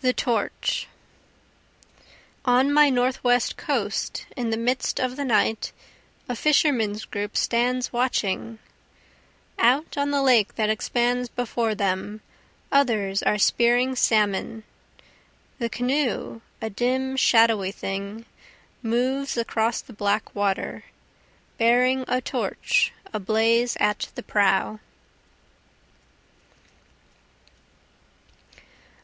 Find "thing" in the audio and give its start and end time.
17.72-18.26